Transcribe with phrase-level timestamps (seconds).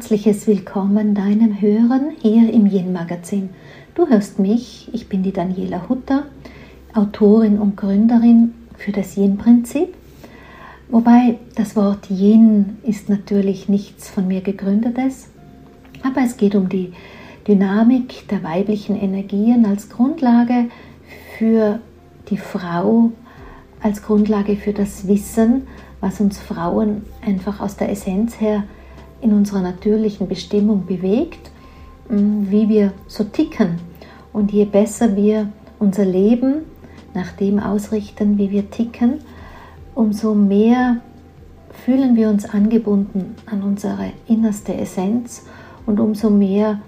[0.00, 3.50] herzliches Willkommen deinem Hören hier im Yin Magazin.
[3.94, 6.24] Du hörst mich, ich bin die Daniela Hutter,
[6.94, 9.92] Autorin und Gründerin für das Yin-Prinzip.
[10.88, 15.28] Wobei das Wort Yin ist natürlich nichts von mir gegründetes,
[16.02, 16.94] aber es geht um die
[17.46, 20.70] Dynamik der weiblichen Energien als Grundlage
[21.36, 21.78] für
[22.30, 23.12] die Frau,
[23.82, 25.66] als Grundlage für das Wissen,
[26.00, 28.64] was uns Frauen einfach aus der Essenz her
[29.20, 31.50] in unserer natürlichen Bestimmung bewegt,
[32.08, 33.78] mm, wie wir so ticken.
[34.32, 36.62] Und je besser wir unser Leben
[37.14, 39.14] nach dem ausrichten, wie wir ticken,
[39.94, 40.98] umso mehr
[41.84, 45.46] fühlen wir uns angebunden an unsere innerste Essenz
[45.86, 46.80] und umso mehr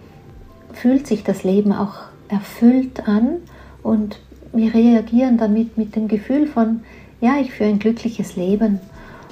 [0.72, 1.94] fühlt sich das Leben auch
[2.28, 3.38] erfüllt an
[3.82, 4.20] und
[4.52, 6.80] wir reagieren damit mit dem Gefühl von,
[7.20, 8.80] ja, ich führe ein glückliches Leben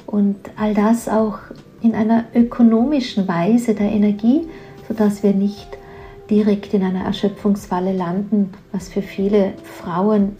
[0.07, 1.39] und all das auch
[1.83, 4.47] in einer ökonomischen Weise der Energie,
[4.89, 5.69] sodass wir nicht
[6.29, 10.37] direkt in einer Erschöpfungsfalle landen, was für viele Frauen,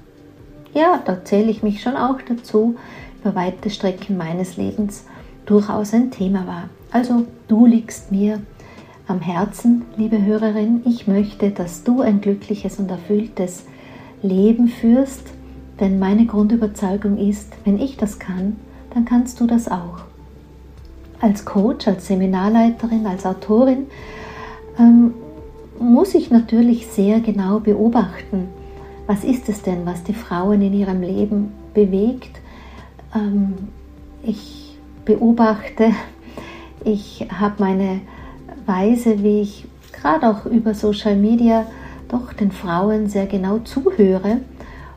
[0.73, 2.77] ja, da zähle ich mich schon auch dazu,
[3.21, 5.05] über weite Strecken meines Lebens
[5.47, 6.69] durchaus ein Thema war.
[6.93, 8.41] Also du liegst mir
[9.09, 10.83] am Herzen, liebe Hörerin.
[10.85, 13.65] Ich möchte, dass du ein glückliches und erfülltes
[14.23, 15.25] Leben führst,
[15.81, 18.57] denn meine Grundüberzeugung ist, wenn ich das kann,
[18.95, 20.10] dann kannst du das auch
[21.21, 23.87] als Coach, als Seminarleiterin, als Autorin
[24.79, 25.15] ähm,
[25.79, 28.49] muss ich natürlich sehr genau beobachten,
[29.07, 32.41] was ist es denn, was die Frauen in ihrem Leben bewegt.
[33.15, 33.55] Ähm,
[34.23, 35.93] ich beobachte,
[36.85, 38.01] ich habe meine
[38.67, 41.67] Weise, wie ich gerade auch über Social Media
[42.09, 44.39] doch den Frauen sehr genau zuhöre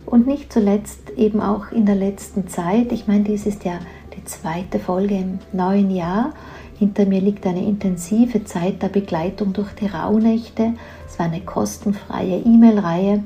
[0.05, 2.91] und nicht zuletzt eben auch in der letzten Zeit.
[2.91, 3.79] Ich meine, dies ist ja
[4.25, 6.33] zweite Folge im neuen Jahr.
[6.77, 10.73] Hinter mir liegt eine intensive Zeit der Begleitung durch die Rauhnächte.
[11.07, 13.23] Es war eine kostenfreie E-Mail-Reihe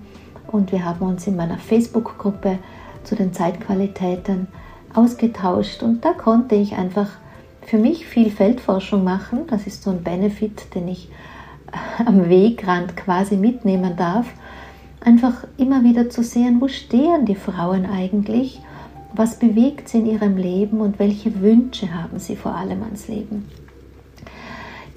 [0.48, 2.60] und wir haben uns in meiner Facebook-Gruppe
[3.04, 4.48] zu den Zeitqualitäten
[4.94, 7.10] ausgetauscht und da konnte ich einfach
[7.62, 9.42] für mich viel Feldforschung machen.
[9.48, 11.10] Das ist so ein Benefit, den ich
[12.06, 14.28] am Wegrand quasi mitnehmen darf.
[15.02, 18.62] Einfach immer wieder zu sehen, wo stehen die Frauen eigentlich
[19.14, 23.46] was bewegt sie in ihrem Leben und welche Wünsche haben sie vor allem ans Leben?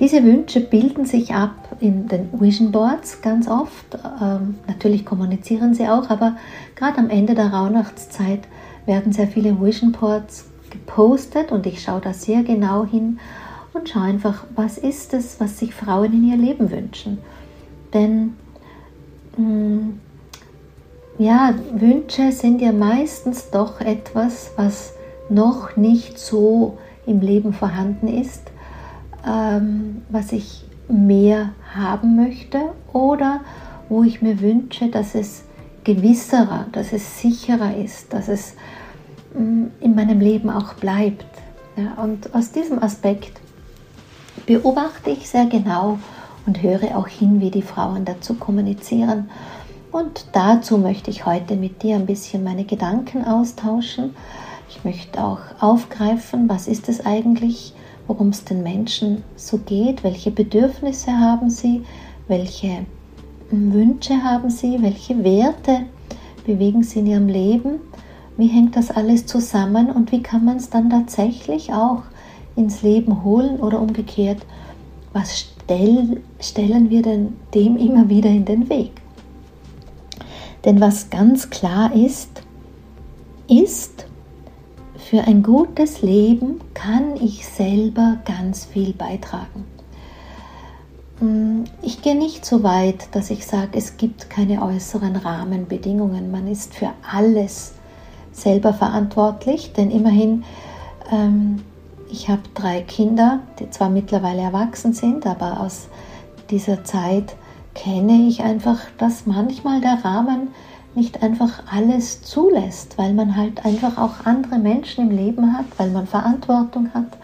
[0.01, 3.99] Diese Wünsche bilden sich ab in den Vision Boards ganz oft.
[4.23, 6.37] Ähm, natürlich kommunizieren sie auch, aber
[6.75, 8.41] gerade am Ende der Rauhnachtszeit
[8.87, 13.19] werden sehr viele Vision Boards gepostet und ich schaue da sehr genau hin
[13.75, 17.19] und schaue einfach, was ist es, was sich Frauen in ihr Leben wünschen.
[17.93, 18.35] Denn
[19.37, 19.70] mh, mm,
[21.21, 24.95] ja, Wünsche sind ja meistens doch etwas, was
[25.29, 28.51] noch nicht so im Leben vorhanden ist,
[29.27, 32.59] ähm, was ich mehr haben möchte
[32.95, 33.41] oder
[33.91, 35.45] wo ich mir wünsche, dass es
[35.85, 38.55] gewisserer, dass es sicherer ist, dass es
[39.35, 41.27] mm, in meinem Leben auch bleibt.
[41.77, 43.41] Ja, und aus diesem Aspekt
[44.47, 45.99] beobachte ich sehr genau
[46.47, 49.29] und höre auch hin, wie die Frauen dazu kommunizieren
[49.93, 54.15] und dazu möchte ich heute mit dir ein bisschen meine Gedanken austauschen.
[54.69, 57.75] Ich möchte auch aufgreifen, was ist es eigentlich,
[58.07, 61.85] worum es den Menschen so geht, welche Bedürfnisse haben sie,
[62.29, 62.87] welche
[63.51, 65.87] Wünsche haben sie, welche Werte
[66.45, 67.81] bewegen sie in ihrem Leben,
[68.41, 69.91] wie hängt das alles zusammen?
[69.91, 72.05] Und wie kann man es dann tatsächlich auch
[72.57, 73.61] ins Leben holen?
[73.61, 74.39] Oder umgekehrt,
[75.13, 79.00] was stell, stellen wir denn dem immer wieder in den Weg?
[80.65, 82.43] Denn was ganz klar ist,
[83.49, 84.07] ist,
[84.99, 89.65] für ein gutes Leben kann ich selber ganz viel beitragen.
[91.19, 96.31] Hm, ich gehe nicht so weit, dass ich sage, es gibt keine äußeren Rahmenbedingungen.
[96.31, 97.73] Man ist für alles
[98.33, 100.45] selber verantwortlich, denn immerhin,
[101.11, 101.63] ähm,
[102.11, 105.89] ich habe drei Kinder, die zwar mittlerweile erwachsen sind, aber aus
[106.51, 107.37] dieser Zeit
[107.75, 110.49] kenne ich einfach, dass manchmal der Rahmen
[110.95, 115.91] nicht einfach alles zulässt, weil man halt einfach auch andere Menschen im Leben hat, weil
[115.91, 117.17] man Verantwortung hat,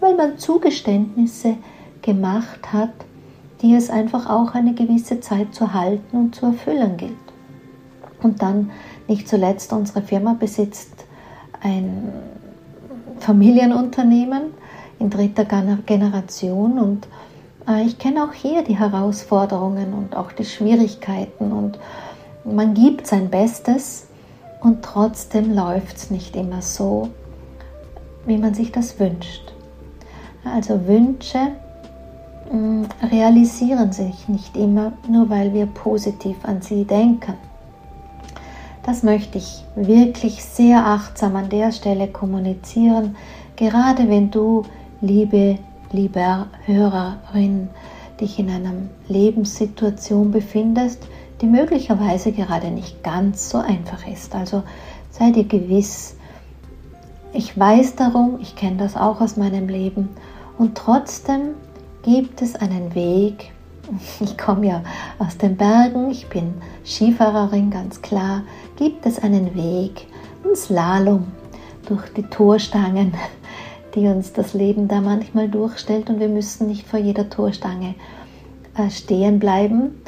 [0.00, 1.56] weil man Zugeständnisse
[2.02, 2.92] gemacht hat,
[3.62, 7.12] die es einfach auch eine gewisse Zeit zu halten und zu erfüllen gilt.
[8.22, 8.70] Und dann
[9.08, 11.06] nicht zuletzt unsere Firma besitzt
[11.62, 12.12] ein
[13.18, 14.42] Familienunternehmen
[14.98, 17.08] in dritter Generation und
[17.84, 21.78] ich kenne auch hier die Herausforderungen und auch die Schwierigkeiten und
[22.44, 24.06] man gibt sein Bestes
[24.60, 27.08] und trotzdem läuft es nicht immer so,
[28.24, 29.52] wie man sich das wünscht.
[30.44, 31.38] Also Wünsche
[32.52, 37.34] mm, realisieren sich nicht immer, nur weil wir positiv an sie denken.
[38.84, 43.16] Das möchte ich wirklich sehr achtsam an der Stelle kommunizieren,
[43.56, 44.62] gerade wenn du,
[45.00, 45.58] liebe,
[45.92, 47.68] lieber Hörerin,
[48.20, 48.72] dich in einer
[49.08, 51.06] Lebenssituation befindest,
[51.40, 54.34] die möglicherweise gerade nicht ganz so einfach ist.
[54.34, 54.62] Also
[55.10, 56.16] sei dir gewiss,
[57.32, 60.08] ich weiß darum, ich kenne das auch aus meinem Leben
[60.58, 61.54] und trotzdem
[62.02, 63.52] gibt es einen Weg.
[64.20, 64.82] Ich komme ja
[65.20, 66.54] aus den Bergen, ich bin
[66.84, 68.42] Skifahrerin, ganz klar.
[68.76, 70.06] Gibt es einen Weg,
[70.44, 71.26] ein Slalom
[71.86, 73.14] durch die Torstangen,
[73.96, 77.94] die uns das Leben da manchmal durchstellt und wir müssen nicht vor jeder Torstange
[78.76, 80.02] äh, stehen bleiben.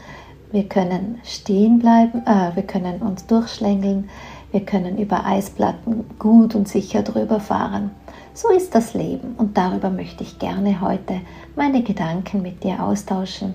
[0.52, 4.08] Wir können stehen bleiben, äh, wir können uns durchschlängeln,
[4.52, 7.90] wir können über Eisplatten gut und sicher drüber fahren.
[8.34, 11.20] So ist das Leben und darüber möchte ich gerne heute
[11.56, 13.54] meine Gedanken mit dir austauschen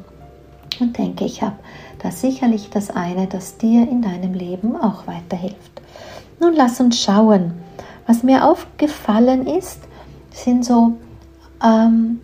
[0.79, 1.55] und denke, ich habe
[2.01, 5.81] da sicherlich das eine, das dir in deinem Leben auch weiterhilft.
[6.39, 7.53] Nun lass uns schauen.
[8.05, 9.79] Was mir aufgefallen ist,
[10.33, 10.93] sind so,
[11.63, 12.19] ähm,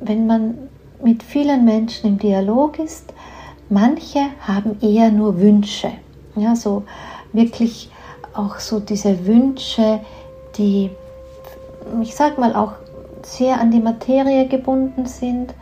[0.00, 0.58] wenn man
[1.02, 3.12] mit vielen Menschen im Dialog ist,
[3.68, 5.90] manche haben eher nur Wünsche.
[6.36, 6.84] Ja, so
[7.32, 7.90] wirklich
[8.32, 10.00] auch so diese Wünsche,
[10.56, 10.90] die
[12.02, 12.72] ich sag mal, auch
[13.22, 15.54] sehr an die Materie gebunden sind,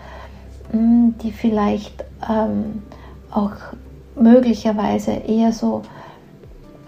[0.72, 2.82] mm, die vielleicht ähm,
[3.30, 3.52] auch
[4.14, 5.82] möglicherweise eher so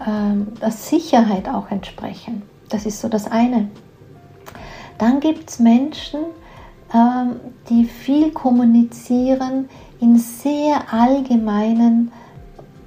[0.07, 2.43] ähm, der Sicherheit auch entsprechen.
[2.69, 3.69] Das ist so das eine.
[4.99, 6.21] Dann gibt es Menschen,
[6.93, 7.37] ähm,
[7.69, 9.69] die viel kommunizieren
[10.01, 12.11] in sehr allgemeinen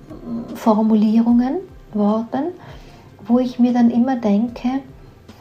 [0.10, 1.58] mm, Formulierungen,
[1.94, 2.54] Worten,
[3.28, 4.82] wo ich mir dann immer denke,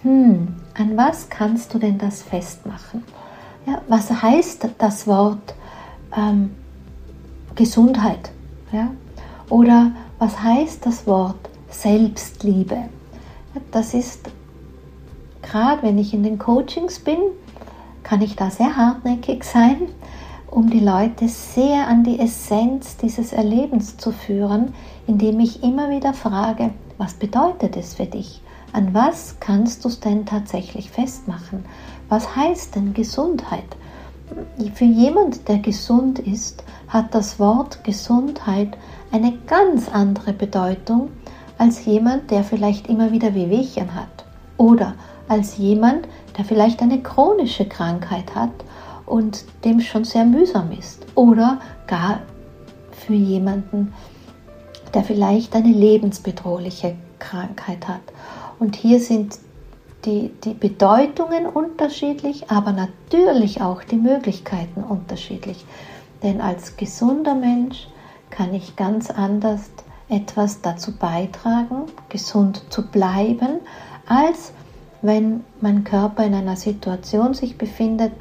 [0.02, 3.04] hm, an was kannst du denn das festmachen?
[3.66, 5.54] Ja, was heißt das Wort
[6.16, 6.50] ähm,
[7.54, 8.30] Gesundheit?
[8.72, 8.90] Ja?
[9.48, 12.76] Oder was heißt das Wort Selbstliebe?
[13.54, 14.30] Ja, das ist
[15.42, 17.18] gerade, wenn ich in den Coachings bin,
[18.02, 19.88] kann ich da sehr hartnäckig sein,
[20.50, 24.74] um die Leute sehr an die Essenz dieses Erlebens zu führen,
[25.06, 28.42] indem ich immer wieder frage, was bedeutet es für dich?
[28.72, 31.64] An was kannst du es denn tatsächlich festmachen?
[32.08, 33.76] Was heißt denn Gesundheit?
[34.74, 38.76] Für jemand, der gesund ist, hat das Wort Gesundheit
[39.10, 41.10] eine ganz andere Bedeutung
[41.58, 44.24] als jemand, der vielleicht immer wieder Wehwehchen hat.
[44.56, 44.94] Oder
[45.30, 46.06] als jemand,
[46.36, 48.52] der vielleicht eine chronische Krankheit hat
[49.06, 51.06] und dem schon sehr mühsam ist.
[51.14, 52.20] Oder gar
[52.92, 53.94] für jemanden,
[54.92, 58.02] der vielleicht eine lebensbedrohliche Krankheit hat
[58.60, 59.38] und hier sind
[60.04, 65.64] die, die Bedeutungen unterschiedlich, aber natürlich auch die Möglichkeiten unterschiedlich.
[66.22, 67.88] Denn als gesunder Mensch
[68.28, 69.70] kann ich ganz anders
[70.10, 73.60] etwas dazu beitragen, gesund zu bleiben,
[74.06, 74.52] als
[75.02, 78.12] wenn mein Körper in einer Situation sich befindet,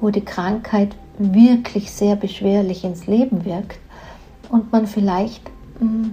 [0.00, 3.78] wo die Krankheit wirklich sehr beschwerlich ins Leben wirkt
[4.50, 5.42] und man vielleicht
[5.80, 6.08] mm,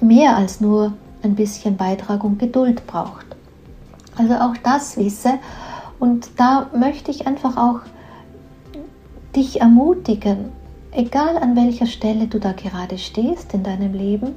[0.00, 3.26] mehr als nur ein bisschen Beitrag und Geduld braucht.
[4.16, 5.34] Also auch das wisse.
[5.98, 7.80] Und da möchte ich einfach auch
[9.34, 10.50] dich ermutigen,
[10.92, 14.34] egal an welcher Stelle du da gerade stehst in deinem Leben,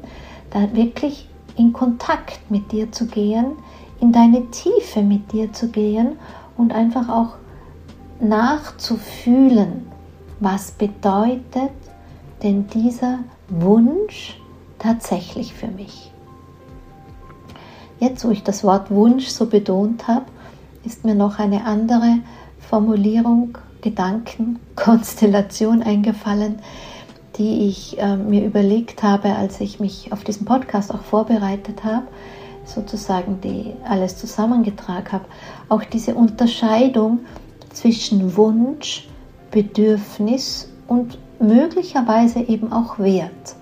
[0.51, 3.53] da wirklich in Kontakt mit dir zu gehen,
[4.01, 6.17] in deine Tiefe mit dir zu gehen
[6.57, 7.35] und einfach auch
[8.19, 9.87] nachzufühlen,
[10.39, 11.71] was bedeutet
[12.43, 14.39] denn dieser Wunsch
[14.79, 16.11] tatsächlich für mich.
[17.99, 20.25] Jetzt, wo ich das Wort Wunsch so betont habe,
[20.83, 22.17] ist mir noch eine andere
[22.59, 26.59] Formulierung, Gedanken, Konstellation eingefallen,
[27.37, 32.07] die ich äh, mir überlegt habe, als ich mich auf diesen Podcast auch vorbereitet habe,
[32.65, 35.25] sozusagen die alles zusammengetragen habe.
[35.69, 37.19] Auch diese Unterscheidung
[37.73, 39.07] zwischen Wunsch,
[39.51, 43.55] Bedürfnis und möglicherweise eben auch Wert.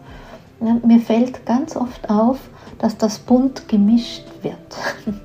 [0.60, 2.38] Mir fällt ganz oft auf,
[2.80, 4.56] dass das bunt gemischt wird.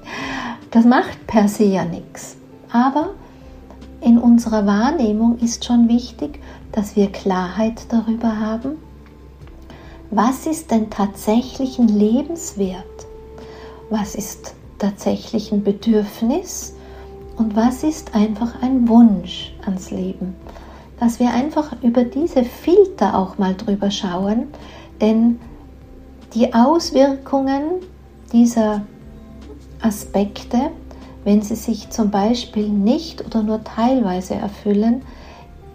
[0.70, 2.36] Das macht per se ja nichts.
[2.72, 3.10] Aber
[4.00, 6.40] in unserer Wahrnehmung ist schon wichtig,
[6.72, 8.78] dass wir Klarheit darüber haben,
[10.10, 13.03] was ist denn tatsächlich ein Lebenswert,
[13.90, 16.74] was ist tatsächlich ein Bedürfnis
[17.36, 20.34] und was ist einfach ein Wunsch ans Leben.
[21.00, 24.48] Dass wir einfach über diese Filter auch mal drüber schauen,
[25.00, 25.40] denn
[26.34, 27.80] die Auswirkungen
[28.32, 28.82] dieser
[29.80, 30.70] Aspekte,
[31.24, 35.02] wenn sie sich zum Beispiel nicht oder nur teilweise erfüllen,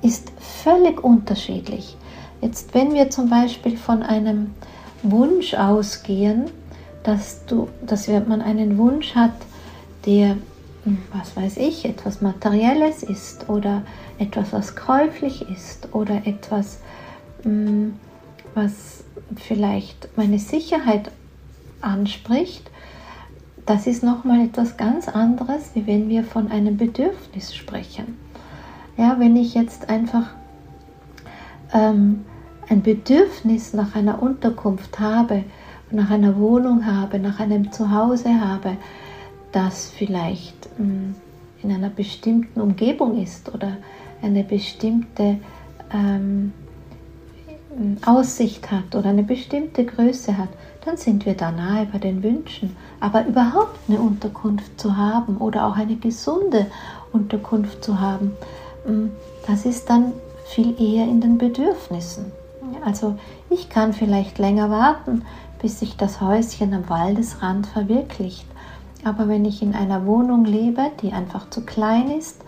[0.01, 1.97] ist völlig unterschiedlich.
[2.41, 4.51] Jetzt, wenn wir zum Beispiel von einem
[5.03, 6.45] Wunsch ausgehen,
[7.03, 9.33] dass, du, dass man einen Wunsch hat,
[10.05, 10.37] der,
[10.83, 13.83] hm, was weiß ich, etwas Materielles ist oder
[14.17, 16.79] etwas, was käuflich ist oder etwas,
[17.43, 17.95] hm,
[18.53, 19.03] was
[19.35, 21.11] vielleicht meine Sicherheit
[21.81, 22.69] anspricht,
[23.65, 28.17] das ist nochmal etwas ganz anderes, wie wenn wir von einem Bedürfnis sprechen.
[28.97, 30.31] Ja, wenn ich jetzt einfach
[31.71, 32.25] ähm,
[32.67, 35.43] ein Bedürfnis nach einer Unterkunft habe,
[35.91, 38.77] nach einer Wohnung habe, nach einem Zuhause habe,
[39.51, 41.15] das vielleicht ähm,
[41.63, 43.77] in einer bestimmten Umgebung ist oder
[44.21, 45.37] eine bestimmte
[45.93, 46.53] ähm,
[48.05, 50.49] Aussicht hat oder eine bestimmte Größe hat,
[50.85, 52.75] dann sind wir da nahe bei den Wünschen.
[52.99, 56.67] Aber überhaupt eine Unterkunft zu haben oder auch eine gesunde
[57.13, 58.31] Unterkunft zu haben,
[58.85, 59.07] mm,
[59.47, 60.13] das ist dann
[60.45, 62.31] viel eher in den Bedürfnissen.
[62.83, 63.17] Also
[63.49, 65.23] ich kann vielleicht länger warten,
[65.61, 68.45] bis sich das Häuschen am Waldesrand verwirklicht.
[69.03, 72.41] Aber wenn ich in einer Wohnung lebe, die einfach zu klein ist,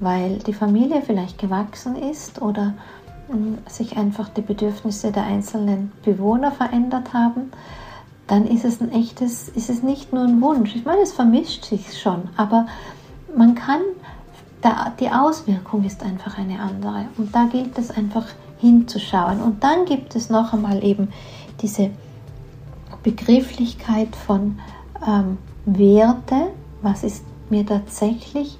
[0.00, 2.74] weil die Familie vielleicht gewachsen ist oder
[3.68, 7.52] sich einfach die Bedürfnisse der einzelnen Bewohner verändert haben,
[8.26, 10.74] dann ist es ein echtes, ist es nicht nur ein Wunsch.
[10.74, 12.66] Ich meine, es vermischt sich schon, aber
[13.36, 13.80] man kann,
[15.00, 17.06] die Auswirkung ist einfach eine andere.
[17.16, 18.26] Und da gilt es einfach
[18.60, 19.40] hinzuschauen.
[19.40, 21.08] Und dann gibt es noch einmal eben
[21.60, 21.90] diese
[23.02, 24.58] Begrifflichkeit von
[25.06, 26.48] ähm, Werte,
[26.82, 28.58] was ist mir tatsächlich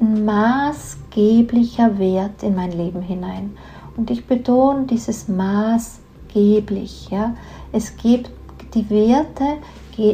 [0.00, 3.56] ein maßgeblicher Wert in mein Leben hinein.
[3.96, 7.08] Und ich betone dieses maßgeblich.
[7.10, 7.34] Ja.
[7.72, 8.30] Es gibt
[8.74, 9.58] die Werte,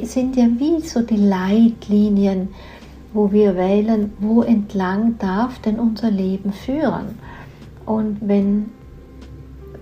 [0.05, 2.49] sind ja wie so die Leitlinien,
[3.13, 7.19] wo wir wählen, wo entlang darf denn unser Leben führen.
[7.85, 8.71] Und wenn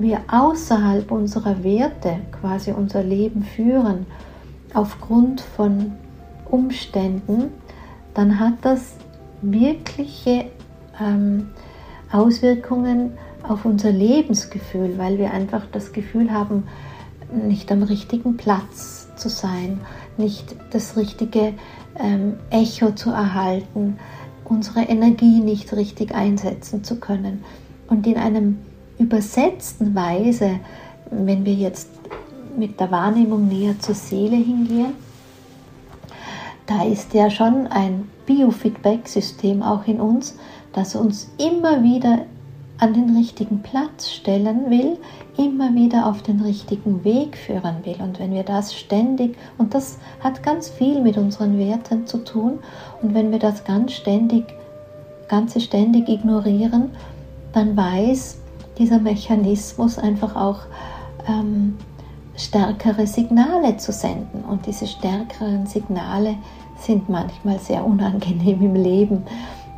[0.03, 4.07] wir außerhalb unserer Werte quasi unser Leben führen,
[4.75, 5.93] aufgrund von
[6.51, 7.51] Umständen,
[8.15, 8.97] dann hat das
[9.41, 10.47] wirkliche
[11.01, 11.49] ähm,
[12.11, 16.65] Auswirkungen auf unser Lebensgefühl, weil wir einfach das Gefühl haben,
[17.33, 19.81] nicht am richtigen Platz zu sein,
[20.17, 21.55] nicht das richtige
[21.99, 23.99] ähm, Echo zu erhalten,
[24.45, 27.43] unsere Energie nicht richtig einsetzen zu können.
[27.89, 28.59] Und in einem
[29.03, 30.61] übersetzten Weise,
[31.11, 31.89] wenn wir jetzt
[32.57, 34.95] mit der Wahrnehmung näher zur Seele hingehen,
[36.67, 40.37] da ist ja schon ein Biofeedback-System auch in uns,
[40.73, 42.21] das uns immer wieder
[42.79, 44.97] an den richtigen Platz stellen will,
[45.37, 47.97] immer wieder auf den richtigen Weg führen will.
[48.01, 52.59] Und wenn wir das ständig, und das hat ganz viel mit unseren Werten zu tun,
[53.01, 54.45] und wenn wir das ganz ständig,
[55.29, 56.91] ganze ständig ignorieren,
[57.53, 58.42] dann weiß
[58.83, 60.59] dieser Mechanismus einfach auch
[61.29, 61.79] ähm,
[62.37, 64.43] stärkere Signale zu senden.
[64.45, 66.35] Und diese stärkeren Signale
[66.81, 69.23] sind manchmal sehr unangenehm im Leben.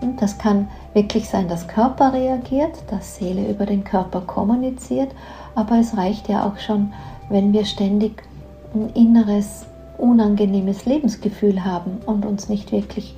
[0.00, 5.10] Und das kann wirklich sein, dass Körper reagiert, dass Seele über den Körper kommuniziert,
[5.54, 6.92] aber es reicht ja auch schon,
[7.28, 8.22] wenn wir ständig
[8.74, 9.66] ein inneres,
[9.98, 13.14] unangenehmes Lebensgefühl haben und uns nicht wirklich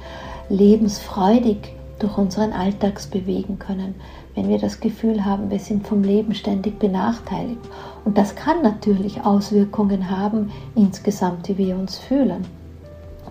[0.49, 1.59] lebensfreudig
[2.01, 3.95] durch unseren Alltags bewegen können,
[4.37, 7.61] wenn wir das Gefühl haben, wir sind vom Leben ständig benachteiligt.
[8.05, 12.45] Und das kann natürlich Auswirkungen haben insgesamt, wie wir uns fühlen.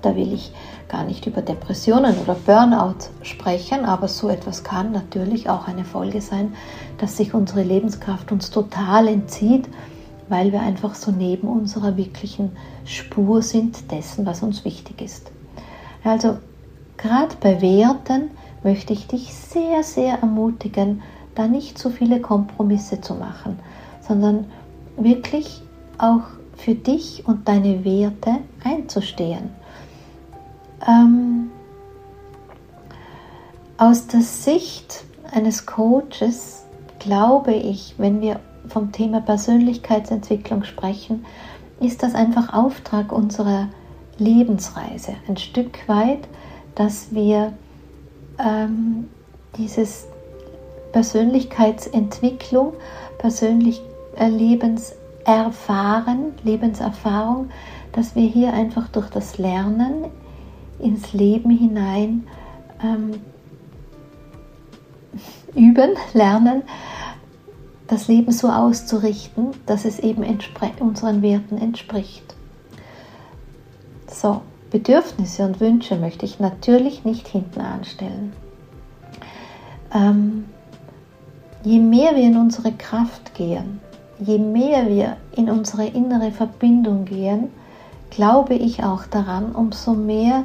[0.01, 0.51] Da will ich
[0.89, 6.21] gar nicht über Depressionen oder Burnout sprechen, aber so etwas kann natürlich auch eine Folge
[6.21, 6.53] sein,
[6.97, 9.69] dass sich unsere Lebenskraft uns total entzieht,
[10.27, 12.51] weil wir einfach so neben unserer wirklichen
[12.83, 15.31] Spur sind dessen, was uns wichtig ist.
[16.03, 16.37] Also
[16.97, 18.31] gerade bei Werten
[18.65, 21.01] möchte ich dich sehr, sehr ermutigen,
[21.35, 23.59] da nicht so viele Kompromisse zu machen,
[24.01, 24.47] sondern
[24.97, 25.61] wirklich
[25.97, 26.23] auch
[26.57, 29.51] für dich und deine Werte einzustehen
[30.87, 31.51] ähm,
[33.77, 36.63] aus der Sicht eines Coaches
[36.99, 41.25] glaube ich, wenn wir vom Thema Persönlichkeitsentwicklung sprechen,
[41.79, 43.67] ist das einfach Auftrag unserer
[44.17, 45.15] Lebensreise.
[45.27, 46.27] Ein Stück weit,
[46.73, 47.53] dass wir
[48.39, 49.09] ähm,
[49.57, 50.07] dieses
[50.91, 52.73] Persönlichkeitsentwicklung,
[53.17, 53.81] persönlich
[54.17, 57.49] äh, Lebenserfahren, Lebenserfahrung,
[57.91, 60.05] dass wir hier einfach durch das Lernen
[60.79, 62.27] ins Leben hinein
[62.83, 63.21] ähm,
[65.55, 66.63] üben, lernen,
[67.87, 70.23] das Leben so auszurichten, dass es eben
[70.81, 72.35] unseren Werten entspricht.
[74.07, 74.41] So,
[74.71, 78.33] Bedürfnisse und Wünsche möchte ich natürlich nicht hinten anstellen.
[79.93, 80.45] Ähm,
[81.63, 83.79] je mehr wir in unsere Kraft gehen,
[84.19, 87.49] je mehr wir in unsere innere Verbindung gehen,
[88.09, 90.43] glaube ich auch daran, umso mehr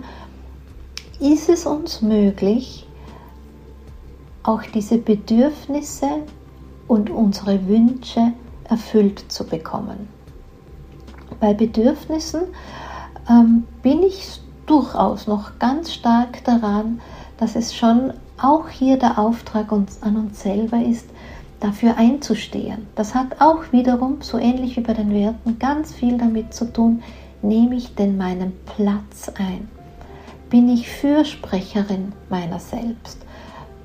[1.20, 2.86] ist es uns möglich,
[4.42, 6.08] auch diese Bedürfnisse
[6.88, 8.32] und unsere Wünsche
[8.64, 10.08] erfüllt zu bekommen.
[11.38, 12.42] Bei Bedürfnissen
[13.30, 17.00] ähm, bin ich durchaus noch ganz stark daran,
[17.38, 21.08] dass es schon auch hier der Auftrag uns, an uns selber ist,
[21.60, 22.86] dafür einzustehen.
[22.94, 27.02] Das hat auch wiederum, so ähnlich wie bei den Werten, ganz viel damit zu tun,
[27.42, 29.68] nehme ich denn meinen Platz ein?
[30.48, 33.18] Bin ich Fürsprecherin meiner selbst?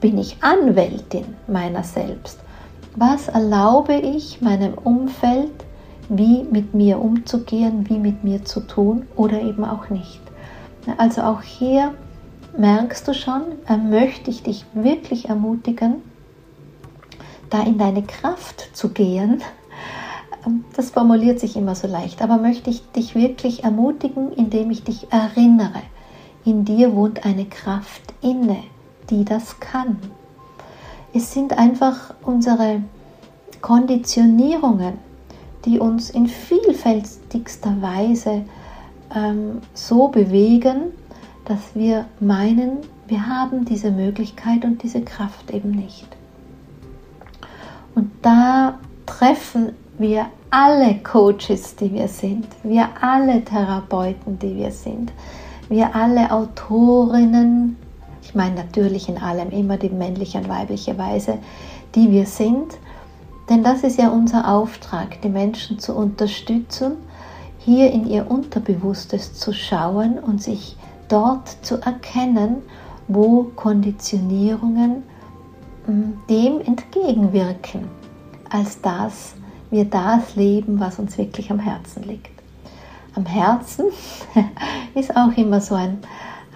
[0.02, 2.40] Bin ich Anwältin meiner selbst?
[2.96, 5.65] Was erlaube ich meinem Umfeld,
[6.10, 10.22] wie mit mir umzugehen, wie mit mir zu tun oder eben auch nicht?
[10.98, 11.94] Also auch hier
[12.58, 13.42] merkst du schon,
[13.90, 15.96] möchte ich dich wirklich ermutigen,
[17.50, 19.42] da in deine Kraft zu gehen.
[20.76, 25.12] Das formuliert sich immer so leicht, aber möchte ich dich wirklich ermutigen, indem ich dich
[25.12, 25.82] erinnere.
[26.46, 28.58] In dir wohnt eine Kraft inne,
[29.10, 29.98] die das kann.
[31.14, 32.84] Es sind einfach unsere
[33.62, 35.00] Konditionierungen,
[35.66, 38.46] die uns in vielfältigster Weise
[39.16, 40.94] ähm, so bewegen,
[41.46, 46.08] dass wir meinen, wir haben diese Möglichkeit und diese Kraft eben nicht.
[47.94, 55.12] Und da treffen wir alle Coaches, die wir sind, wir alle Therapeuten, die wir sind,
[55.70, 57.78] wir alle Autorinnen,
[58.22, 61.38] ich meine natürlich in allem immer die männliche und weibliche Weise,
[61.94, 62.78] die wir sind,
[63.50, 66.94] denn das ist ja unser Auftrag, die Menschen zu unterstützen,
[67.60, 70.78] hier in ihr Unterbewusstes zu schauen und sich
[71.08, 72.58] dort zu erkennen,
[73.08, 75.04] wo Konditionierungen
[75.86, 77.88] hm, dem entgegenwirken,
[78.50, 79.36] als dass
[79.70, 82.32] wir das leben, was uns wirklich am Herzen liegt.
[83.16, 83.86] Am Herzen
[84.96, 86.00] ist auch immer so ein,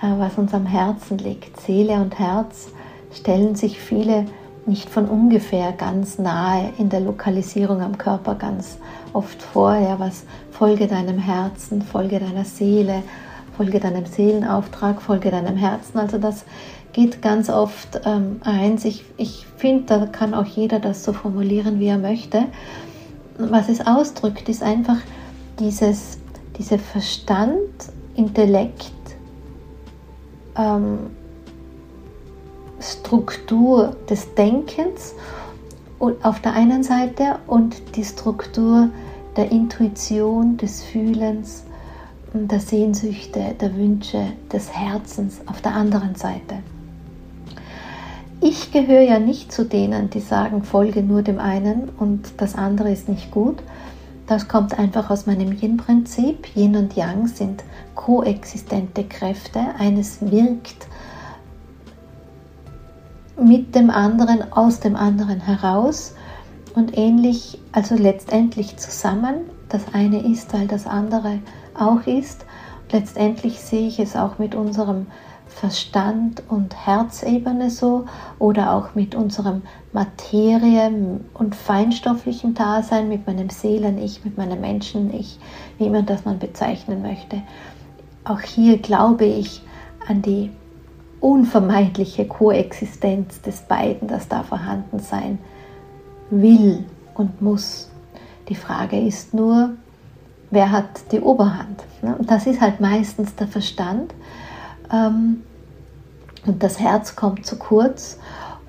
[0.01, 1.59] äh, was uns am Herzen liegt.
[1.61, 2.69] Seele und Herz
[3.13, 4.25] stellen sich viele
[4.69, 8.77] nicht von ungefähr ganz nahe in der Lokalisierung am Körper ganz
[9.11, 13.03] oft vor, ja, was folge deinem Herzen, folge deiner Seele,
[13.57, 15.97] folge deinem Seelenauftrag, folge deinem Herzen.
[15.97, 16.45] Also das
[16.93, 18.85] geht ganz oft ähm, eins.
[18.85, 22.45] Ich, ich finde, da kann auch jeder das so formulieren, wie er möchte.
[23.37, 24.97] Was es ausdrückt, ist einfach
[25.59, 26.19] dieses,
[26.57, 27.57] diese Verstand,
[28.15, 28.93] Intellekt,
[30.57, 31.11] ähm,
[32.81, 35.13] Struktur des Denkens
[35.99, 38.89] auf der einen Seite und die Struktur
[39.35, 41.63] der Intuition, des Fühlens,
[42.33, 46.59] der Sehnsüchte, der Wünsche, des Herzens auf der anderen Seite.
[48.41, 52.91] Ich gehöre ja nicht zu denen, die sagen, folge nur dem einen und das andere
[52.91, 53.57] ist nicht gut.
[54.27, 56.55] Das kommt einfach aus meinem Yin-Prinzip.
[56.55, 57.63] Yin und Yang sind
[57.95, 59.59] koexistente Kräfte.
[59.77, 60.87] Eines wirkt
[63.43, 66.15] mit dem anderen, aus dem anderen heraus
[66.75, 69.35] und ähnlich, also letztendlich zusammen.
[69.69, 71.39] Das eine ist, weil das andere
[71.73, 72.45] auch ist.
[72.91, 75.07] Letztendlich sehe ich es auch mit unserem
[75.47, 78.05] Verstand und Herzebene so
[78.37, 85.37] oder auch mit unserem Materie- und feinstofflichen Dasein, mit meinem Seelen-Ich, mit meinem Menschen-Ich,
[85.77, 87.41] wie immer das man bezeichnen möchte.
[88.23, 89.61] Auch hier glaube ich
[90.07, 90.51] an die
[91.21, 95.39] unvermeidliche Koexistenz des beiden, das da vorhanden sein
[96.29, 97.89] will und muss.
[98.47, 99.71] Die Frage ist nur,
[100.51, 101.83] wer hat die Oberhand?
[102.01, 102.15] Ne?
[102.17, 104.13] Und das ist halt meistens der Verstand.
[104.91, 105.43] Ähm,
[106.45, 108.17] und das Herz kommt zu kurz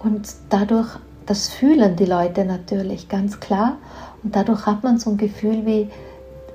[0.00, 0.88] und dadurch,
[1.26, 3.76] das fühlen die Leute natürlich ganz klar
[4.24, 5.88] und dadurch hat man so ein Gefühl wie,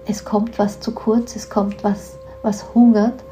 [0.05, 3.23] es kommt was zu kurz, es kommt was, was hungert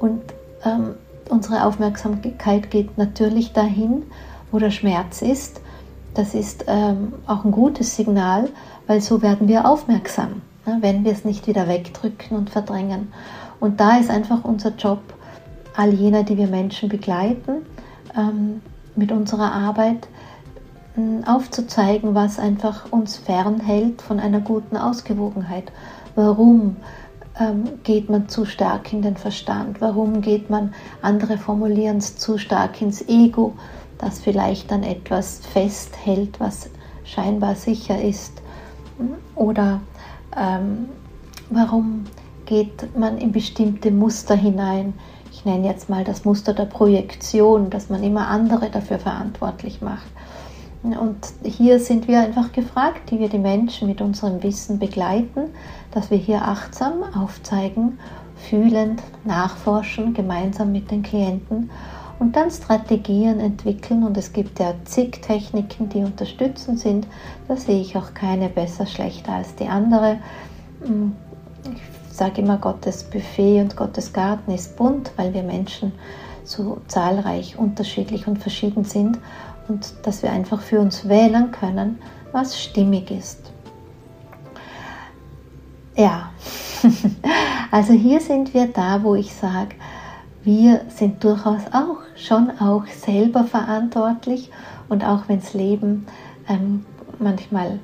[0.00, 0.20] und
[0.64, 0.94] ähm,
[1.30, 4.04] unsere Aufmerksamkeit geht natürlich dahin,
[4.50, 5.60] wo der Schmerz ist.
[6.14, 8.48] Das ist ähm, auch ein gutes Signal,
[8.86, 13.12] weil so werden wir aufmerksam, ne, wenn wir es nicht wieder wegdrücken und verdrängen.
[13.60, 15.00] Und da ist einfach unser Job,
[15.76, 17.66] all jener, die wir Menschen begleiten,
[18.16, 18.62] ähm,
[18.96, 20.08] mit unserer Arbeit
[20.96, 25.70] äh, aufzuzeigen, was einfach uns fernhält von einer guten Ausgewogenheit.
[26.16, 26.76] Warum
[27.38, 29.80] ähm, geht man zu stark in den Verstand?
[29.80, 33.54] Warum geht man, andere formulieren es, zu stark ins Ego,
[33.98, 36.70] das vielleicht dann etwas festhält, was
[37.04, 38.42] scheinbar sicher ist?
[39.34, 39.80] Oder
[40.36, 40.88] ähm,
[41.50, 42.04] warum
[42.46, 44.94] geht man in bestimmte Muster hinein?
[45.38, 50.08] ich nenne jetzt mal das Muster der Projektion, dass man immer andere dafür verantwortlich macht.
[50.82, 55.50] Und hier sind wir einfach gefragt, die wir die Menschen mit unserem Wissen begleiten,
[55.90, 57.98] dass wir hier achtsam aufzeigen,
[58.36, 61.70] fühlend nachforschen, gemeinsam mit den Klienten
[62.20, 64.04] und dann Strategien entwickeln.
[64.04, 67.06] Und es gibt ja zig Techniken, die unterstützend sind.
[67.48, 70.18] Da sehe ich auch keine besser, schlechter als die andere.
[70.84, 71.12] Hm,
[71.74, 75.92] ich sage immer, Gottes Buffet und Gottes Garten ist bunt, weil wir Menschen
[76.44, 79.18] so zahlreich, unterschiedlich und verschieden sind
[79.68, 81.98] und dass wir einfach für uns wählen können,
[82.32, 83.52] was stimmig ist.
[85.96, 86.30] Ja,
[87.70, 89.74] also hier sind wir da, wo ich sage,
[90.44, 94.50] wir sind durchaus auch schon auch selber verantwortlich
[94.88, 96.06] und auch wenn das Leben
[96.48, 96.86] ähm,
[97.18, 97.80] manchmal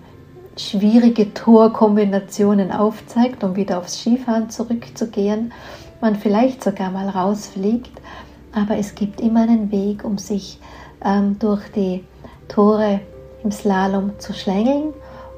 [0.56, 5.52] schwierige Torkombinationen aufzeigt, um wieder aufs Skifahren zurückzugehen,
[6.00, 7.90] man vielleicht sogar mal rausfliegt,
[8.52, 10.60] aber es gibt immer einen Weg, um sich
[11.04, 12.04] ähm, durch die
[12.48, 13.00] Tore
[13.42, 14.94] im Slalom zu schlängeln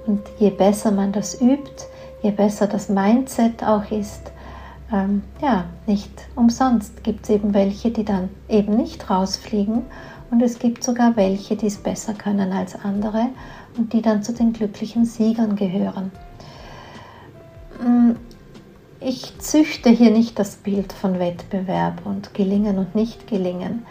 [0.07, 1.87] und je besser man das übt,
[2.23, 4.33] je besser das Mindset auch ist,
[4.93, 9.83] ähm, ja, nicht umsonst gibt es eben welche, die dann eben nicht rausfliegen
[10.31, 13.27] und es gibt sogar welche, die es besser können als andere
[13.77, 16.13] und die dann zu den glücklichen Siegern gehören.
[19.01, 23.85] Ich züchte hier nicht das Bild von Wettbewerb und Gelingen und Nicht-Gelingen.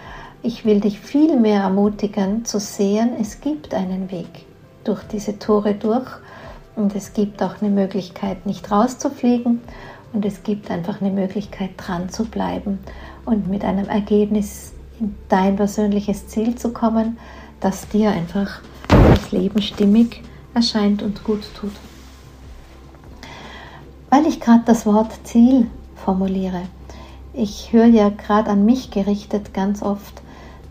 [0.45, 4.45] Ich will dich vielmehr ermutigen zu sehen, es gibt einen Weg
[4.83, 6.07] durch diese Tore durch
[6.75, 9.61] und es gibt auch eine Möglichkeit, nicht rauszufliegen
[10.13, 12.77] und es gibt einfach eine Möglichkeit, dran zu bleiben
[13.25, 17.17] und mit einem Ergebnis in dein persönliches Ziel zu kommen,
[17.59, 20.21] das dir einfach das Leben stimmig
[20.53, 21.73] erscheint und gut tut.
[24.11, 26.61] Weil ich gerade das Wort Ziel formuliere.
[27.33, 30.21] Ich höre ja gerade an mich gerichtet ganz oft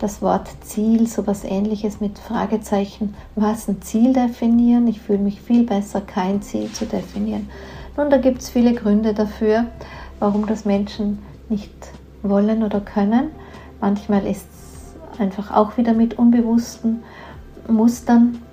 [0.05, 4.87] das Wort Ziel, so was ähnliches mit Fragezeichen, was ein Ziel definieren.
[4.87, 7.49] Ich fühle mich viel besser, kein Ziel zu definieren.
[7.97, 9.65] Nun, da gibt es viele Gründe dafür,
[10.19, 11.17] warum das Menschen
[11.49, 11.73] nicht
[12.21, 13.31] wollen oder können.
[13.81, 17.01] Manchmal ist es einfach auch wieder mit unbewussten
[17.67, 18.43] Mustern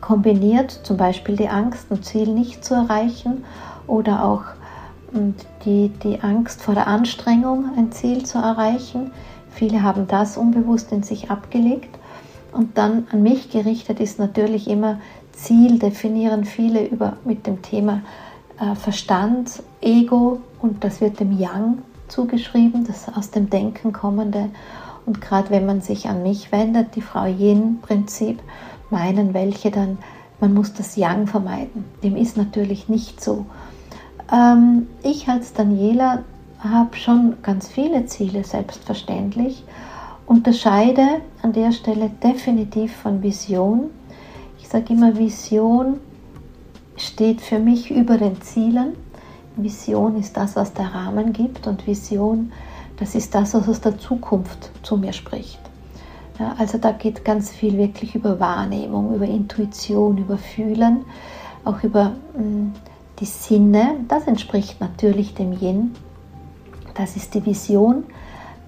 [0.00, 3.42] kombiniert, zum Beispiel die Angst, ein Ziel nicht zu erreichen
[3.88, 4.44] oder auch
[5.64, 9.10] die, die Angst vor der Anstrengung, ein Ziel zu erreichen.
[9.56, 11.88] Viele haben das unbewusst in sich abgelegt.
[12.52, 15.00] Und dann an mich gerichtet ist natürlich immer
[15.32, 18.02] Ziel, definieren viele über, mit dem Thema
[18.60, 24.50] äh, Verstand, Ego und das wird dem Yang zugeschrieben, das aus dem Denken kommende.
[25.06, 28.40] Und gerade wenn man sich an mich wendet, die Frau Yin-Prinzip,
[28.90, 29.96] meinen welche dann,
[30.38, 31.84] man muss das Yang vermeiden.
[32.02, 33.46] Dem ist natürlich nicht so.
[34.30, 36.24] Ähm, ich als Daniela
[36.60, 39.64] habe schon ganz viele Ziele, selbstverständlich.
[40.26, 43.90] Unterscheide an der Stelle definitiv von Vision.
[44.58, 46.00] Ich sage immer, Vision
[46.96, 48.94] steht für mich über den Zielen.
[49.56, 52.52] Vision ist das, was der Rahmen gibt und Vision,
[52.98, 55.60] das ist das, was aus der Zukunft zu mir spricht.
[56.38, 61.04] Ja, also da geht ganz viel wirklich über Wahrnehmung, über Intuition, über Fühlen,
[61.64, 62.72] auch über mh, hm,
[63.18, 63.96] die Sinne.
[64.08, 65.94] Das entspricht natürlich dem Yin.
[66.96, 68.04] Das ist die Vision,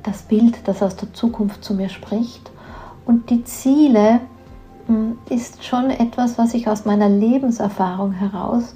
[0.02, 2.50] das Bild, das aus der Zukunft zu mir spricht.
[3.06, 4.20] Und die Ziele
[4.86, 8.74] hm, ist schon etwas, was ich aus meiner Lebenserfahrung heraus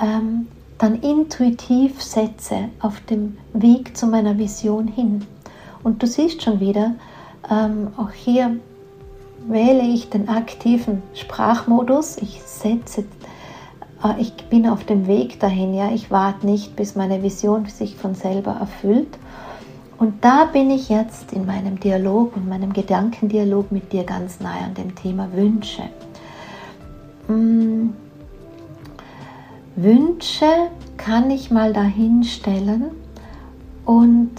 [0.00, 0.46] ähm,
[0.78, 5.24] dann intuitiv setze auf dem Weg zu meiner Vision hin.
[5.84, 6.94] Und du siehst schon wieder,
[7.50, 8.56] ähm, auch hier
[9.46, 12.18] wähle ich den aktiven Sprachmodus.
[12.18, 13.04] Ich setze,
[14.18, 15.74] ich bin auf dem Weg dahin.
[15.74, 19.18] Ja, ich warte nicht, bis meine Vision sich von selber erfüllt.
[19.98, 24.64] Und da bin ich jetzt in meinem Dialog und meinem Gedankendialog mit dir ganz nahe
[24.64, 25.84] an dem Thema Wünsche.
[27.28, 27.94] Hm.
[29.76, 32.90] Wünsche kann ich mal dahin stellen
[33.84, 34.30] und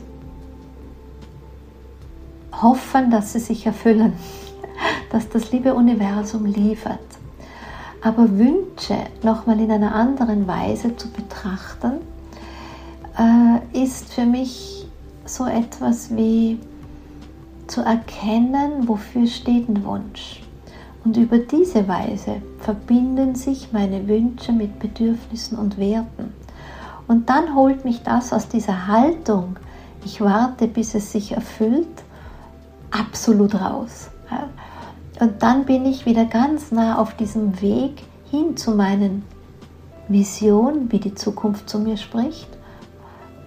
[2.61, 4.13] hoffen, dass sie sich erfüllen,
[5.11, 6.99] dass das liebe Universum liefert.
[8.03, 12.01] Aber Wünsche nochmal in einer anderen Weise zu betrachten,
[13.17, 14.85] äh, ist für mich
[15.25, 16.59] so etwas wie
[17.67, 20.41] zu erkennen, wofür steht ein Wunsch.
[21.05, 26.33] Und über diese Weise verbinden sich meine Wünsche mit Bedürfnissen und Werten.
[27.07, 29.57] Und dann holt mich das aus dieser Haltung,
[30.05, 32.03] ich warte, bis es sich erfüllt,
[32.91, 34.09] absolut raus.
[35.19, 39.23] Und dann bin ich wieder ganz nah auf diesem Weg hin zu meinen
[40.07, 42.49] Visionen, wie die Zukunft zu mir spricht.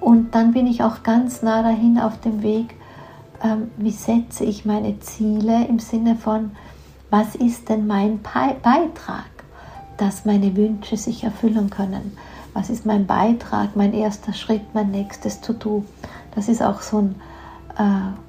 [0.01, 2.77] Und dann bin ich auch ganz nah dahin auf dem Weg,
[3.43, 6.53] ähm, wie setze ich meine Ziele im Sinne von,
[7.11, 9.25] was ist denn mein Beitrag,
[9.97, 12.17] dass meine Wünsche sich erfüllen können?
[12.55, 15.85] Was ist mein Beitrag, mein erster Schritt, mein nächstes To-Do?
[16.35, 17.15] Das ist auch so ein
[17.77, 18.26] äh,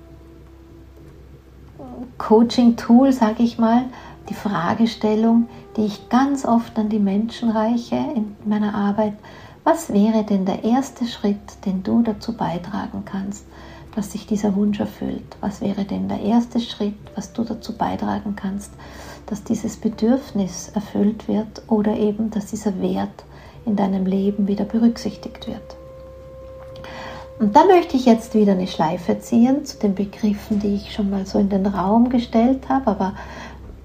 [2.17, 3.85] Coaching-Tool, sage ich mal,
[4.29, 9.13] die Fragestellung, die ich ganz oft an die Menschen reiche in meiner Arbeit.
[9.63, 13.45] Was wäre denn der erste Schritt, den du dazu beitragen kannst,
[13.95, 15.37] dass sich dieser Wunsch erfüllt?
[15.41, 18.71] Was wäre denn der erste Schritt, was du dazu beitragen kannst,
[19.27, 23.25] dass dieses Bedürfnis erfüllt wird oder eben, dass dieser Wert
[23.65, 25.76] in deinem Leben wieder berücksichtigt wird?
[27.39, 31.11] Und da möchte ich jetzt wieder eine Schleife ziehen zu den Begriffen, die ich schon
[31.11, 33.13] mal so in den Raum gestellt habe, aber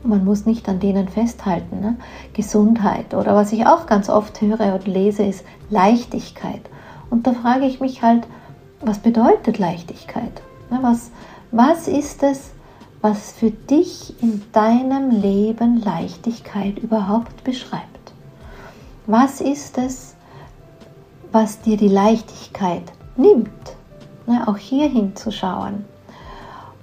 [0.05, 1.81] man muss nicht an denen festhalten.
[1.81, 1.97] Ne?
[2.33, 6.63] Gesundheit oder was ich auch ganz oft höre und lese, ist Leichtigkeit.
[7.11, 8.27] Und da frage ich mich halt,
[8.81, 10.43] was bedeutet Leichtigkeit?
[10.71, 10.79] Ne?
[10.81, 11.11] Was,
[11.51, 12.53] was ist es,
[13.03, 17.83] was für dich in deinem Leben Leichtigkeit überhaupt beschreibt?
[19.07, 20.15] Was ist es,
[21.33, 23.77] was dir die Leichtigkeit nimmt,
[24.27, 25.85] ne, auch hier hinzuschauen.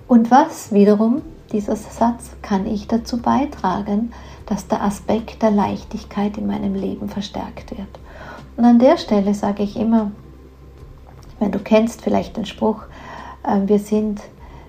[0.07, 4.11] Und was wiederum, dieser Satz, kann ich dazu beitragen,
[4.45, 7.87] dass der Aspekt der Leichtigkeit in meinem Leben verstärkt wird.
[8.57, 10.11] Und an der Stelle sage ich immer,
[11.39, 12.83] wenn du kennst vielleicht den Spruch,
[13.43, 14.21] äh, wir sind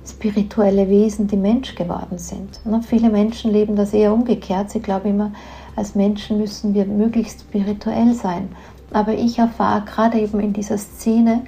[0.06, 2.60] spirituelle Wesen, die Mensch geworden sind.
[2.64, 4.70] Und viele Menschen leben das eher umgekehrt.
[4.70, 5.32] Sie glauben immer,
[5.76, 8.54] als Menschen müssen wir möglichst spirituell sein.
[8.92, 11.42] Aber ich erfahre gerade eben in dieser Szene,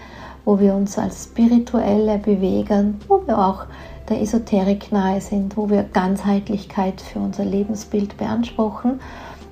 [0.45, 3.67] wo wir uns als Spirituelle bewegen, wo wir auch
[4.09, 9.01] der Esoterik nahe sind, wo wir Ganzheitlichkeit für unser Lebensbild beanspruchen,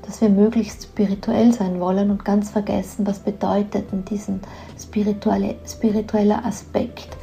[0.03, 4.41] dass wir möglichst spirituell sein wollen und ganz vergessen, was bedeutet denn diesen
[4.79, 7.17] spirituelle, spiritueller Aspekt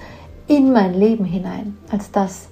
[0.47, 2.47] in mein Leben hinein, als das,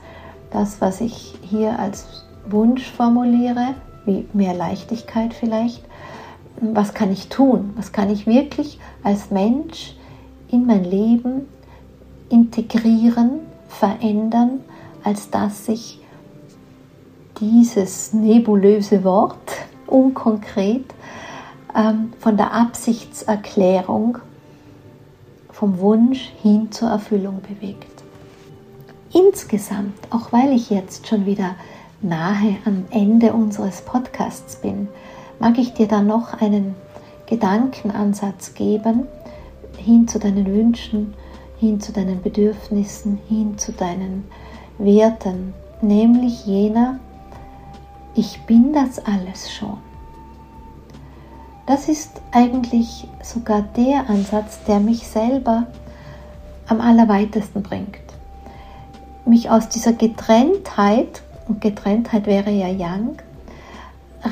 [0.51, 3.75] das, was ich hier als Wunsch formuliere,
[4.06, 5.84] wie mehr Leichtigkeit vielleicht,
[6.62, 7.74] was kann ich tun?
[7.76, 9.96] Was kann ich wirklich als Mensch
[10.50, 11.48] in mein Leben
[12.30, 14.62] integrieren, verändern,
[15.04, 16.00] als dass ich
[17.39, 19.52] dieses nebulöse Wort
[19.88, 20.86] unkonkret
[21.76, 24.20] ähm, von der Absichtserklärung,
[25.52, 28.04] vom Wunsch hin zur Erfüllung bewegt.
[29.13, 31.56] Insgesamt, auch weil ich jetzt schon wieder
[32.02, 34.89] nahe am Ende unseres Podcasts bin,
[35.39, 36.76] mag ich dir da noch einen
[37.26, 39.08] Gedankenansatz geben,
[39.78, 41.13] hin zu deinen Wünschen,
[41.58, 44.26] hin zu deinen Bedürfnissen, hin zu deinen
[44.78, 47.00] Werten, nämlich jener,
[48.15, 49.78] ich bin das alles schon.
[51.65, 55.65] Das ist eigentlich sogar der Ansatz, der mich selber
[56.67, 57.98] am allerweitesten bringt.
[59.26, 63.17] Mich aus dieser Getrenntheit, und Getrenntheit wäre ja Yang,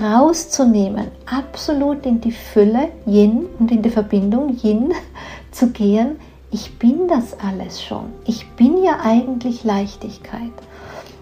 [0.02, 4.94] rauszunehmen, absolut in die Fülle Yin und in die Verbindung Yin
[5.52, 6.18] zu gehen.
[6.52, 8.06] Ich bin das alles schon.
[8.26, 10.52] Ich bin ja eigentlich Leichtigkeit.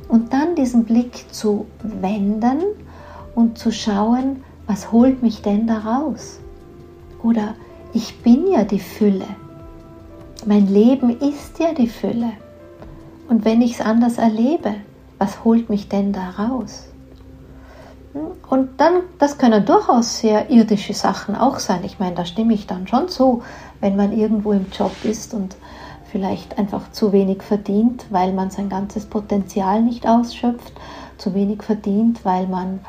[0.07, 2.61] Und dann diesen Blick zu wenden
[3.33, 6.39] und zu schauen, was holt mich denn da raus?
[7.23, 7.55] Oder
[7.93, 9.27] ich bin ja die Fülle.
[10.45, 12.33] Mein Leben ist ja die Fülle.
[13.29, 14.75] Und wenn ich es anders erlebe,
[15.17, 16.90] was holt mich denn da raus?
[18.49, 21.81] Und dann, das können durchaus sehr irdische Sachen auch sein.
[21.85, 23.41] Ich meine, da stimme ich dann schon zu,
[23.79, 25.55] wenn man irgendwo im Job ist und
[26.11, 30.73] vielleicht einfach zu wenig verdient, weil man sein ganzes Potenzial nicht ausschöpft,
[31.17, 32.81] zu wenig verdient, weil man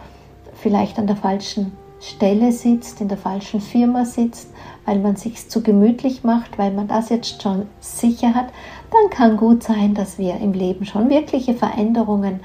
[0.54, 4.48] vielleicht an der falschen Stelle sitzt, in der falschen Firma sitzt,
[4.86, 8.46] weil man sich zu gemütlich macht, weil man das jetzt schon sicher hat,
[8.90, 12.40] dann kann gut sein, dass wir im Leben schon wirkliche Veränderungen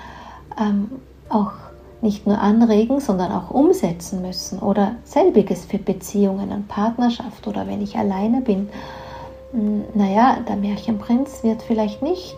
[0.59, 0.91] ähm,
[1.29, 1.53] auch
[2.01, 7.81] nicht nur anregen, sondern auch umsetzen müssen oder selbiges für Beziehungen und Partnerschaft oder wenn
[7.81, 8.69] ich alleine bin.
[9.51, 12.37] Hm, naja, der Märchenprinz wird vielleicht nicht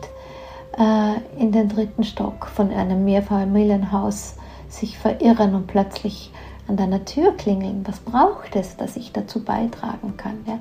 [0.78, 4.36] äh, in den dritten Stock von einem Mehrfamilienhaus
[4.70, 6.32] sich verirren und plötzlich
[6.68, 7.84] an deiner Tür klingeln.
[7.86, 10.38] Was braucht es, dass ich dazu beitragen kann?
[10.48, 10.60] Ja?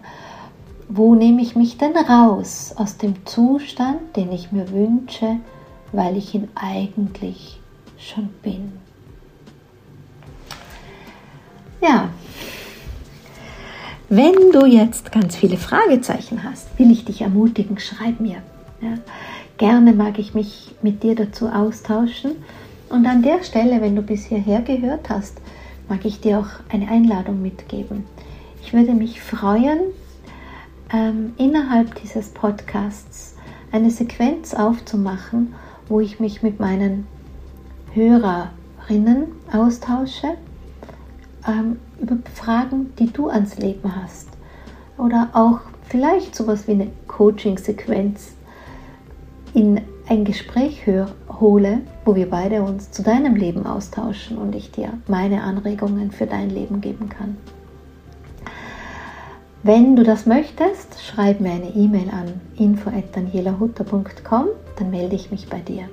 [0.88, 5.36] Wo nehme ich mich denn raus aus dem Zustand, den ich mir wünsche,
[5.92, 7.60] weil ich ihn eigentlich
[7.98, 8.72] schon bin?
[11.80, 12.10] Ja,
[14.08, 18.42] wenn du jetzt ganz viele Fragezeichen hast, will ich dich ermutigen, schreib mir.
[18.80, 18.94] Ja,
[19.58, 22.32] gerne mag ich mich mit dir dazu austauschen.
[22.88, 25.42] Und an der Stelle, wenn du bis hierher gehört hast,
[25.88, 28.06] mag ich dir auch eine Einladung mitgeben.
[28.62, 29.80] Ich würde mich freuen,
[30.90, 33.36] ähm, innerhalb dieses Podcasts
[33.72, 35.54] eine Sequenz aufzumachen,
[35.88, 37.06] wo ich mich mit meinen
[37.92, 38.50] Hörer
[38.88, 40.38] Hörerinnen austausche
[41.48, 44.28] ähm, über Fragen, die du ans Leben hast.
[44.96, 48.32] Oder auch vielleicht sowas wie eine Coaching-Sequenz
[49.54, 51.08] in ein Gespräch hör,
[51.40, 56.26] hole, wo wir beide uns zu deinem Leben austauschen und ich dir meine Anregungen für
[56.26, 57.36] dein Leben geben kann.
[59.62, 65.58] Wenn du das möchtest, schreib mir eine E-Mail an info@danielahutter.com, dann melde ich mich bei
[65.60, 65.88] dir.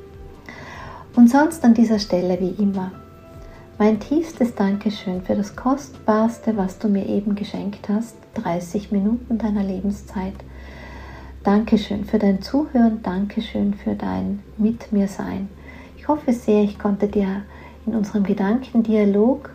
[1.15, 2.91] Und sonst an dieser Stelle wie immer
[3.77, 9.63] mein tiefstes Dankeschön für das Kostbarste, was du mir eben geschenkt hast, 30 Minuten deiner
[9.63, 10.33] Lebenszeit.
[11.43, 15.49] Dankeschön für dein Zuhören, Dankeschön für dein Mit mir Sein.
[15.97, 17.43] Ich hoffe sehr, ich konnte dir
[17.85, 19.49] in unserem Gedankendialog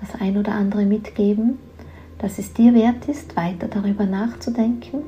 [0.00, 1.58] das ein oder andere mitgeben,
[2.18, 5.02] dass es dir wert ist, weiter darüber nachzudenken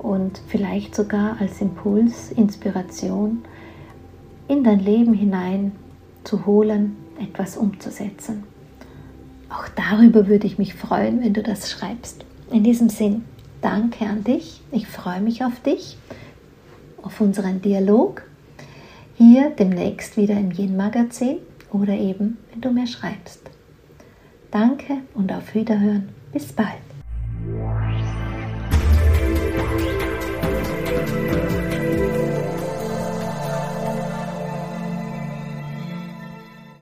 [0.00, 3.44] und vielleicht sogar als Impuls, Inspiration
[4.48, 5.72] in dein Leben hinein
[6.24, 8.44] zu holen etwas umzusetzen.
[9.48, 12.24] Auch darüber würde ich mich freuen, wenn du das schreibst.
[12.50, 13.24] In diesem Sinn,
[13.60, 14.60] danke an dich.
[14.70, 15.96] Ich freue mich auf dich,
[17.02, 18.22] auf unseren Dialog.
[19.16, 21.38] Hier demnächst wieder im Yin-Magazin
[21.72, 23.42] oder eben, wenn du mir schreibst.
[24.50, 26.08] Danke und auf Wiederhören.
[26.32, 26.78] Bis bald.